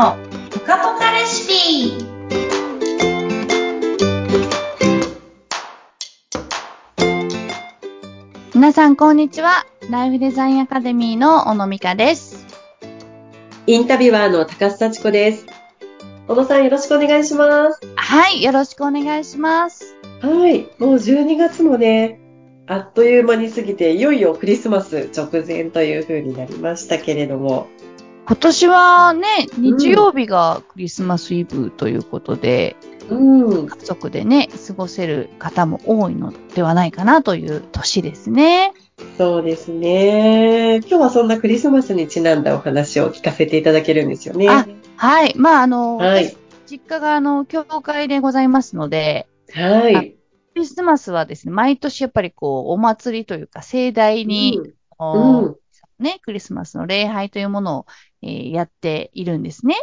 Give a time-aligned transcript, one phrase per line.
[0.00, 0.16] の
[0.50, 2.04] ぽかぽかレシピ
[8.54, 9.66] 皆さんこんにちは。
[9.90, 12.46] ライフデザインアカデミーの小野美香です。
[13.66, 15.44] インタビュアーの高須幸子です。
[16.28, 17.80] 小野さんよろしくお願いします。
[17.96, 19.96] はい、よろしくお願いします。
[20.22, 22.18] はい、もう12月もね、
[22.66, 27.68] あっという間に過ぎて、いよいよクリスマス直前という風になりましたけれども。
[28.26, 32.76] 今年はね、日曜日がクリスマスイブということで、
[33.08, 38.72] うん、家族でね、過ごせる方も多いのではないかなという年ですね。
[39.18, 40.76] そうですね。
[40.80, 44.48] 今日はそんなクリスマスにちなんだお話を聞かせていただけるんですよね。
[44.48, 45.34] あはい。
[45.36, 46.36] まあ、あの、はい私
[46.70, 50.12] 実家があの、教会でございますので、はい。
[50.54, 54.60] クリスマスはですね、毎年やっぱりこう、お祭りというか、盛大に、
[55.00, 55.56] うんうん
[56.02, 57.86] ね、クリスマスの礼拝というものを、
[58.22, 59.76] えーやっているんですね。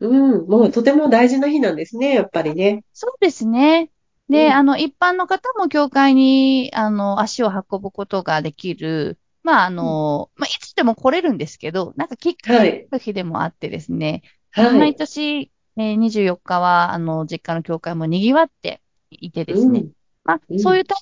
[0.00, 0.08] う
[0.44, 2.84] ん、もうとても大事な日なんですね、やっぱりね。
[2.92, 3.90] そうですね。
[4.28, 14.22] で、うんあの、一般の方も教会に、あの、足を運ぶことができる、まあ、あの、まあ、いつでも来れるんですけど、なんかきっかけの日でもあってですね、
[14.54, 14.96] 毎はい。
[14.96, 19.92] 年、えー24日は、あの、実家の教会も賑わっていてですね、うん
[20.24, 20.98] まあ、うんそういうタイ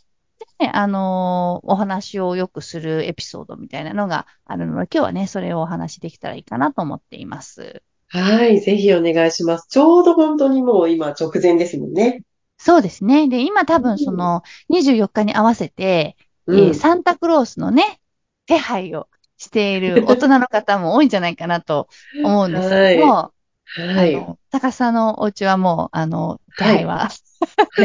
[0.58, 7.82] プで、あのーお話をよくするエピソードみたいなのがあるので、今日はね、それをお話しできたらいいかなと思っています。
[8.08, 9.66] はい、ぜひお願いします。
[9.68, 12.22] ちょうど本当にもう今直前ですもんね。
[12.58, 13.28] そうですね。
[13.28, 18.00] で、今多うん分その24日に合わせて、うんえーサンタクロースのね、
[18.46, 21.88] 手配をしている大人の方も多いんじゃないかなと
[22.22, 23.34] 思うんですけども、
[23.66, 23.94] はい。
[23.94, 27.10] あの、高さのお家はもう、あの、手配は、はい、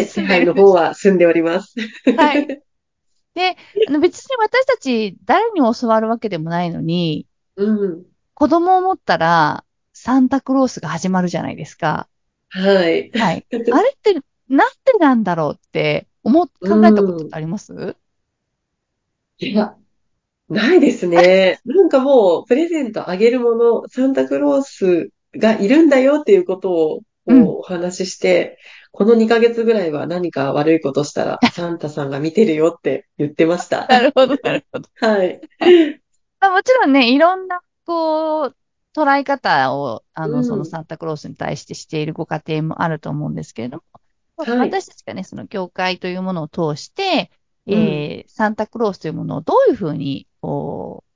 [0.05, 1.75] 世界の方は済んでおります。
[2.17, 2.47] はい。
[3.35, 8.05] で、あの別に私たち誰に教わるわけでもないのに、うん。
[8.33, 12.07] 子供を持ったら、サンタクロースが始まるじゃないですか。
[12.49, 13.11] はい。
[13.11, 13.45] はい。
[13.51, 14.13] あれって、
[14.47, 17.95] なんでなんだろうって、思っ、考えたことってあります？
[19.39, 19.75] いや、
[20.49, 21.59] ないですね。
[21.65, 28.57] なんかもう、プレゼントあげるもの、サンタクロースがいるんだよっていうことを、こううんお話しして、
[28.91, 33.85] この2ヶ月ぐらいは何か悪いことしたら、 サンタさんが見てるよって言ってました。
[33.87, 34.89] なるほど、なるほど。
[34.95, 35.41] はい。
[36.39, 38.55] まあもちろんね、いろんな、こう、
[38.95, 43.83] 捉え方を、あの、うんそのサンタクロースに対してしているご家庭もあると思うんですけれども、
[44.37, 47.29] はい私たちがね、その教会というものを通して、
[47.67, 51.09] うんえーサンタクロースというものをどういうふうに、こう、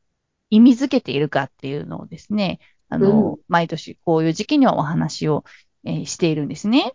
[0.50, 2.60] 意味づけているかっていうのをですね、
[2.90, 5.44] あの、うん毎年こういう時期にはお話を、
[5.86, 6.94] えーしているんですね。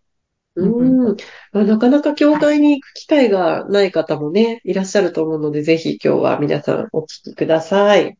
[0.56, 1.16] うん。
[1.52, 8.18] まあなかなか教会に行く機会がない方もね、いらっしゃると思うので、ぜひ今日は皆さんお聞きください。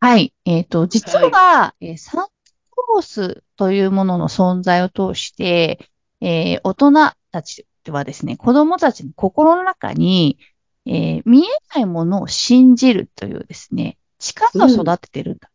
[0.00, 0.34] はい。
[0.44, 2.30] えっと、実は、えーサンタ
[2.70, 6.92] クロースというものの存在を通して、えー大人
[7.32, 10.38] たちはですね、子供たちの心の中に、
[10.86, 15.50] えー見えないものを信じるというですね、力を育ててるんだ。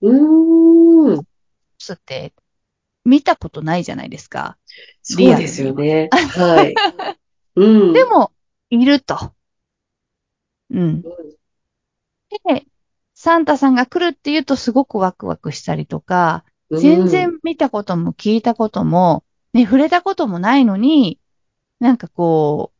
[0.00, 1.24] うーん。
[1.78, 2.32] つって、
[3.04, 4.56] 見たことないじゃないですか。
[5.02, 6.08] そうですよね。
[6.12, 6.74] はい。
[7.56, 7.92] うん。
[7.92, 8.32] でも、
[8.70, 9.32] いると。
[10.70, 11.02] うん。
[11.02, 12.66] で、
[13.14, 21.18] サンタさんが来るって言うとすごくワクワクしたりとか、うん、全然見たことも聞いたことも、ね、触れたこともないのに、
[21.80, 22.72] なんかこ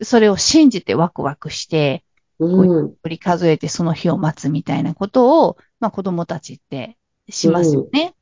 [0.00, 2.04] う、それを信じてワクワクして、
[2.40, 2.94] うん。
[3.02, 6.98] 振り数えてその日を待つみたいなことを、まあ子供たちって
[7.30, 8.13] しますよね。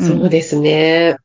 [0.00, 1.16] うんそうですね。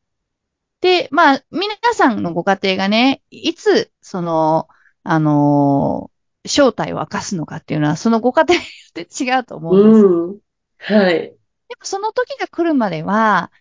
[0.82, 4.68] で、まあ、皆さんのご家庭がね、いつ、その、
[5.04, 6.16] あのー
[6.48, 10.06] 正体を明かすのかっていうのは、そのご家庭によって違うと思うんです。
[10.06, 10.40] うん。
[10.78, 11.36] はい。
[11.68, 13.52] でもその時が来るまでは、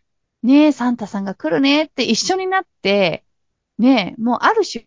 [0.42, 3.24] ねえ、サンタさんが来るねって一緒になって、
[3.78, 4.86] ねえ、もうある種、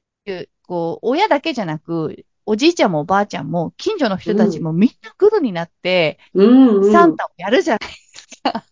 [0.64, 6.84] こう、親だけじゃなく、おじいちゃんもおばあちゃんも、近所の人たちもみんなグルになって、うん、うん。
[6.92, 8.66] サンタをやるじゃないですか。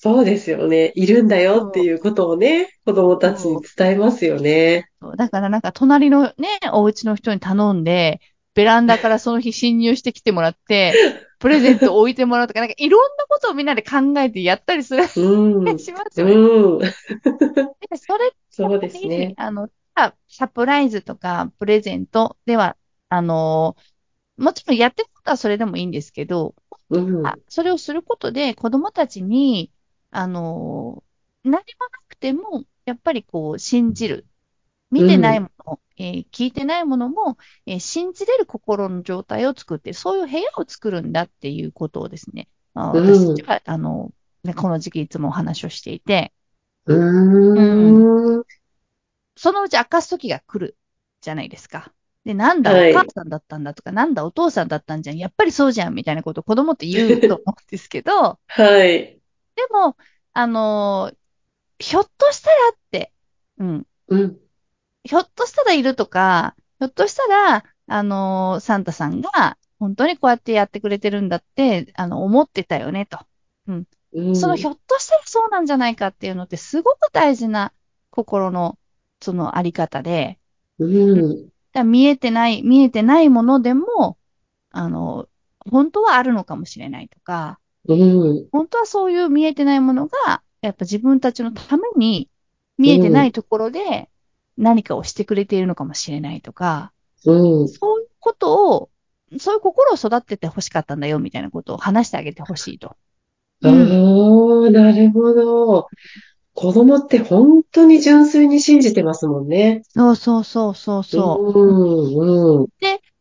[0.00, 0.92] そうですよね。
[0.94, 4.88] いるんだよっていうことをね、子供たちに伝えますよね。
[5.02, 8.20] そうだからなんか隣のね、お家の人に頼んで、
[8.54, 10.92] ベランダからその日侵入してきてもらって、
[11.40, 15.78] プレゼントを置いてもらうとか、なんかいろんなことをみんなで考えてやったりする、うん。
[15.78, 16.34] しますよね。
[16.34, 16.78] うん。
[16.78, 19.34] でそれそうですね。
[19.36, 19.68] あの、
[20.28, 22.76] サプライズとかプレゼントでは、
[23.08, 23.76] あの、
[24.36, 26.54] もちろんやってることはそれでもいいんですけど、
[26.90, 27.26] うん。
[27.26, 29.72] あそれをすることで子供たちに、
[30.10, 31.04] あの、
[31.44, 31.64] 何もな
[32.08, 34.26] くても、やっぱりこう、信じる。
[34.90, 44.12] 見てないもの、えー聞いてないものも、えー信じれる心の状態を作って、そういう部屋を作るんだっていうことをですね、あうん私たちは、あの、
[44.44, 46.32] でこの時期いつもお話をしていて、
[46.86, 48.44] うーん。
[49.36, 50.78] そのうち明かす時が来る
[51.20, 51.92] じゃないですか。
[52.24, 55.16] で、なんだ、はいお母さんだったんだとか、なんだ、お父さんだったんじゃん。
[55.18, 59.17] やっぱりそうじゃん、みたいなことを子供って言うと思うんですけど、はい。
[59.66, 59.96] でも、
[60.32, 61.18] あのー
[61.80, 63.12] ひょっとしたらって、
[63.58, 64.40] うん、うん。
[65.04, 73.18] ひょっとしたらいるとか、ひょっとしたら、あのーサンタさんが、本当にこうやってやってくれてるんだって、あの、思ってたよね、と。
[73.68, 73.86] うん。
[74.32, 77.72] そのひょっとしたらそうなんじゃないかっていうのって、すごく大事な
[78.10, 78.78] 心の、
[79.20, 80.38] そのあり方で、
[80.78, 81.50] うん。
[81.72, 84.18] だ見えてない、見えてないものでも、
[84.70, 85.28] あの、
[85.70, 88.48] 本当はあるのかもしれないとか、うん。
[88.52, 92.28] 本当はそういう見えてないものが、やっぱ自分たちのために
[92.76, 94.08] 見えてないところで
[94.56, 96.92] 何かをしてくれているのかもしれないとか、
[97.24, 97.68] うん。
[97.68, 98.90] そういうことを、
[99.38, 102.96] そういう心を育てて欲しかったんだよみたいなことを話してあげてほしいと。
[103.62, 103.70] ああ、
[104.70, 105.88] なるほど。
[106.54, 109.82] 子供って本当に純粋に信じてますもんね。
[109.90, 111.60] そうそうそうそうそう。
[111.60, 112.60] うん。
[112.60, 112.68] うん。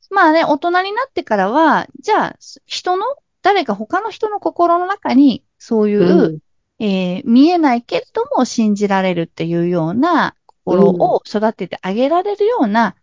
[0.10, 3.06] まあね、大人になってからは、じゃあ、人の、
[3.48, 6.40] 誰か他の人の心の中に、そういう、うん。
[6.80, 12.98] えー見えないけれども信じられるっていうような心を育ててあげられるような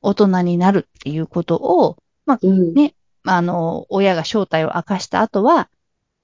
[0.00, 1.96] 大人になるっていうことを、
[2.26, 2.74] うん。
[2.74, 5.68] ねあの、親が正体を明かした後は、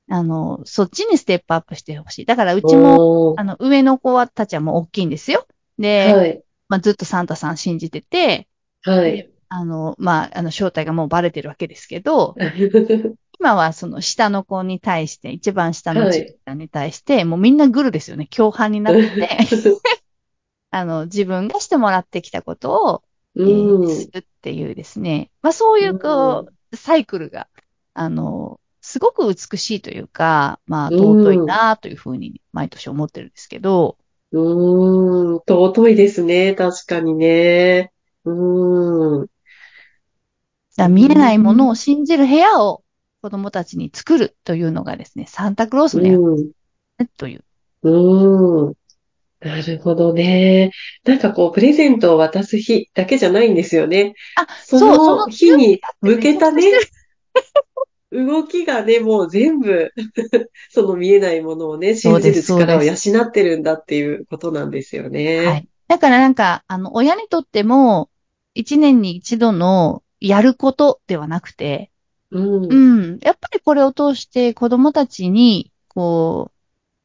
[0.08, 2.26] あの、そっちにステップアップしてほしい。
[2.26, 3.02] だからうちも、
[3.34, 5.48] あの、上の子たちはもう大きいんですよ。
[5.78, 6.44] で、はい。
[6.68, 8.48] まあ、ずっとサンタさん信じてて、
[8.82, 9.30] はい。
[9.48, 12.34] あの、まあ、あの、正体がもうバレてるわけですけど、
[13.44, 18.26] 今はその下の子に対して、一番下のちゃんに対して、もうみんなグルですよね。
[18.34, 19.02] 共犯になって、
[20.72, 23.02] あの、自分がしてもらってきたことを、
[23.36, 23.86] えーうん。
[23.86, 25.30] するっていうですね。
[25.42, 27.48] まあそういうこう、サイクルが、
[27.92, 33.98] あの、すごく美しいというか、まあ尊いなというふうに毎年思ってるんですけど、
[34.32, 35.34] うーん。
[35.46, 36.54] 尊いですね。
[36.54, 37.92] 確かにね。
[38.24, 39.26] うーん。
[40.78, 42.83] だ見えないものを信じる部屋を
[43.24, 46.50] 子供たちに作るというのがですね、サンタクロースの役うん。
[46.98, 47.44] 目という。
[47.82, 48.74] うーん。
[49.40, 50.72] なるほどね。
[51.06, 54.12] なんかこう、プレゼントを渡す日だけじゃないんですよね。
[54.36, 56.64] あ、そそう、そのの日に向けたね
[58.12, 59.90] 動きがね、もう全部、
[60.68, 62.92] その見えないものをね、信じる力を養
[63.22, 65.46] ってるんだっていうことなんですよね。
[65.46, 65.68] はい。
[65.88, 68.10] だからなんか、あの、親にとっても、
[68.52, 71.90] 一年に一度のやることではなくて、
[72.34, 72.72] うん。
[72.72, 73.18] うん。
[73.22, 76.50] やっぱりこれを通して子供たちに、こ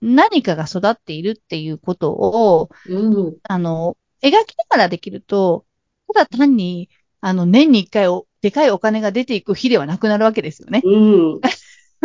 [0.01, 3.37] う、何かが育っているっていうことを、うん。
[3.43, 5.65] あの、描きながらできると、
[6.13, 6.89] ただ単に、
[7.21, 10.81] あの、年に一回お、でかいお金が出ていく日ではなくなるわけですよね。
[10.83, 11.39] うん。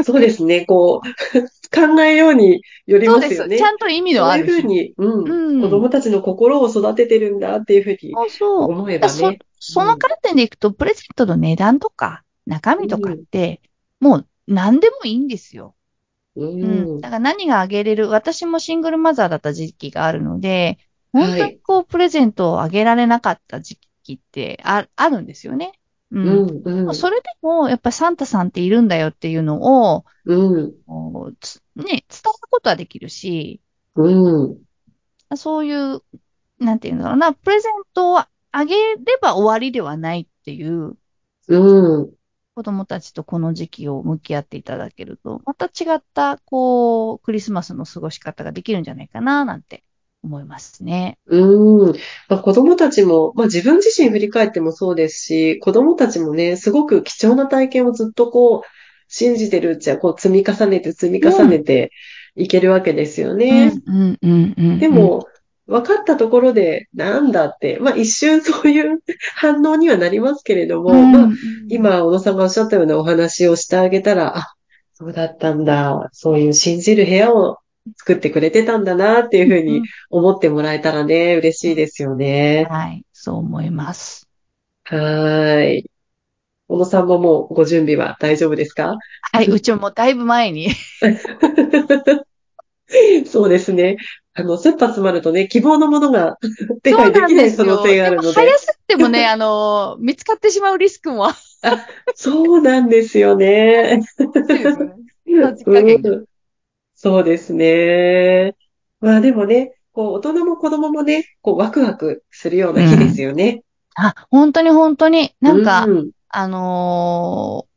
[0.02, 0.66] そうですね。
[0.66, 3.30] こう、考えようによりそうです。
[3.30, 3.58] ますよね。
[3.58, 4.50] ちゃんと意味のある日。
[4.50, 8.62] そういうふうに、うん、うん子供たちの心を育ててるんだっていうふうにそうそう。
[8.64, 9.38] 思えばそね。
[9.60, 13.60] その観点でいくと、プレゼントの値段とか、中身とかって、
[14.00, 15.74] もう何でもいいんですよ。
[16.36, 16.98] ううん。
[16.98, 17.00] ん。
[17.00, 20.78] だから何があげれる、私もシングルマザーだった時期があるので、
[21.12, 25.72] はい本当にこう、プレゼントをあげられなかった時期ってああるんですよね。
[26.10, 26.20] う。
[26.20, 26.62] うんん。
[26.64, 26.94] うん。
[26.94, 30.74] それでも、やっぱサンタさんっているんだよっていうのを、うん。
[31.76, 32.04] ね、伝える
[32.50, 33.60] ことはできるし、
[33.94, 34.64] うん。
[35.36, 36.02] そういう、
[36.58, 38.18] なんていうんだろうな、プレゼントを
[38.52, 40.96] あげれば終わりではないっていう、
[41.48, 42.14] うん。
[42.54, 49.82] 子供たちとこの時期を向き合っていただけると、また違った、こう、クリスマスの過ごし方ができるんじゃないかな、なんて
[50.22, 51.18] 思いますね。
[51.26, 51.96] うん。
[52.28, 58.62] まあ、子供たちも、まあ、自分自身振り返ってもそうですし、子供たちもね、すごく貴重な体験をずっとこう、
[59.08, 61.90] 信じてるうちは、こう、積み重ねて積み重ねて
[62.36, 63.72] いけるわけですよね。
[63.86, 64.78] うん、うん、うん、うん。
[64.78, 65.26] で、も、
[65.66, 69.00] 分かったところで、なんだって、まあ、一瞬そういう
[69.34, 71.28] 反応にはなりますけれども、うん、まあ、
[71.68, 74.54] 今、小野さんがおっしゃったようなお話をしてあげたら、あ、
[74.92, 76.08] そうだったんだ。
[76.12, 77.58] そういう信じる部屋を
[77.96, 82.66] 作ってくれてたんだなっていうふうに思ってもらえたらね、嬉しいですよね。
[82.70, 84.28] はい、そう思います。
[84.84, 85.90] はーい。
[86.68, 88.96] 小野さんももうご準備は大丈夫ですか？
[89.32, 90.68] はい、うちももうだいぶ前に。
[93.26, 93.96] そうですね。
[94.36, 96.38] あの、切羽詰まるとね、希望のものが
[96.82, 97.56] 手配できない。
[97.56, 98.28] 可能性があでるので。
[98.28, 101.36] も早すぎてもね、 あの、見つかってしまうリスクもあ
[102.14, 104.02] そうなんですよね。
[106.96, 108.56] そうですね。
[109.00, 113.62] まあでもね、こう、大人も子供もね、こう、ワクワクするような日ですよね。
[113.94, 117.74] あ、本当に本当に、なんか、うん、あのー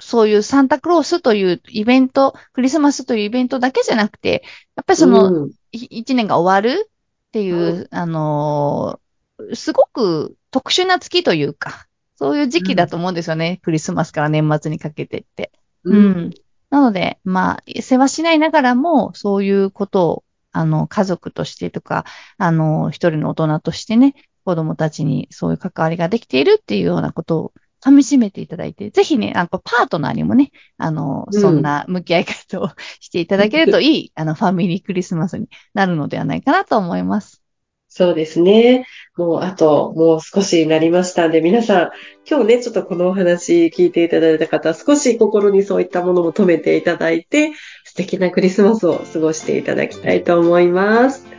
[0.00, 4.44] そういうサンタクロースというイベント、クリスマスというイベントだけじゃなくて、
[4.76, 6.90] やっぱりその、うん一年が終わる？
[7.28, 9.08] っていう、あのー
[9.54, 13.60] すごく特殊な月というか、そういう時期だと思うんですよね。
[13.62, 15.52] クリスマスから年末にかけてって。
[15.84, 16.34] うん。
[16.70, 22.04] なので、まあ、世話しないながらも、そういうことを、あの、家族としてとか、
[22.36, 27.52] あの、一人の大人としてね、子供たちにそういう関わりができているっていうようなことを
[27.84, 32.70] 噛み締めていただいて、ぜひね、なんかパートナーにもね、あの、うんそんな向き合い方を
[33.00, 37.42] していただけるといい、 あの、ファミリークリスマスになるのではないかなと思います。
[37.90, 38.86] そうですね。
[39.16, 41.90] もうあと、もう少しになりましたんで、皆さん、
[42.28, 47.52] 今日ね、ちょっとこのお話聞いていただいた方、少し心にそういったものも止めていただいて、
[47.84, 51.37] 素敵なクリスマスを過ごしていただきたいと思います。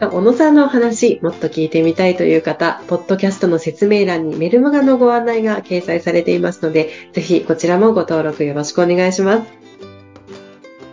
[0.00, 9.48] 小野さんのお話、もっと聞いてみたいという方、ポッドキャストの説明欄にメルマガのご案内が掲載されていますので、ぜひこちらもご登録よろしくお願いします。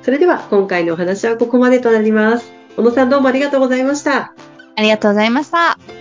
[0.02, 2.52] それでは、今回のお話はここまでとなります。
[2.78, 4.34] 小野さんどうもありがとうございました。
[4.76, 5.95] ありがとうございました。